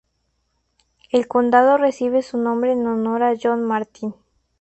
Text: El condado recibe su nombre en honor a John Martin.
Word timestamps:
El 1.11 1.27
condado 1.27 1.77
recibe 1.77 2.23
su 2.23 2.39
nombre 2.39 2.71
en 2.71 2.87
honor 2.87 3.21
a 3.21 3.35
John 3.39 3.63
Martin. 3.63 4.15